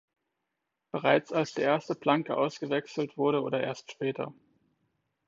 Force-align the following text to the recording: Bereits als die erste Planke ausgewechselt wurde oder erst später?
Bereits 0.91 1.31
als 1.31 1.53
die 1.53 1.61
erste 1.61 1.93
Planke 1.93 2.35
ausgewechselt 2.35 3.19
wurde 3.19 3.43
oder 3.43 3.61
erst 3.61 3.91
später? 3.91 4.33